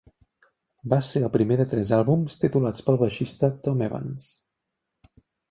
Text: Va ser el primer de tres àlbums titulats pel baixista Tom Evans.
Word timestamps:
Va 0.93 0.97
ser 1.07 1.19
el 1.27 1.29
primer 1.35 1.57
de 1.59 1.67
tres 1.73 1.91
àlbums 1.97 2.39
titulats 2.45 2.87
pel 2.89 2.99
baixista 3.03 3.51
Tom 3.69 3.85
Evans. 3.91 4.29